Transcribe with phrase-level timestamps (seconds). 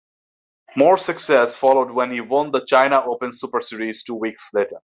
[0.75, 4.81] More success followed when he won the China Open Super Series two weeks later.